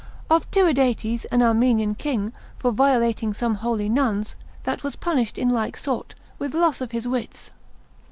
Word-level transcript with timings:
Of 0.31 0.49
Tyridates 0.49 1.27
an 1.31 1.43
Armenian 1.43 1.93
king, 1.93 2.33
for 2.57 2.71
violating 2.71 3.35
some 3.35 3.53
holy 3.53 3.87
nuns, 3.87 4.35
that 4.63 4.81
was 4.83 4.95
punished 4.95 5.37
in 5.37 5.49
like 5.49 5.77
sort, 5.77 6.15
with 6.39 6.55
loss 6.55 6.81
of 6.81 6.89
his 6.91 7.07
wits. 7.07 7.51